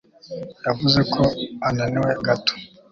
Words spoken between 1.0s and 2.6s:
ko ananiwe gato